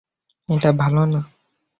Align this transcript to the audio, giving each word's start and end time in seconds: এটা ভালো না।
এটা 0.49 0.71
ভালো 0.71 1.01
না। 1.05 1.21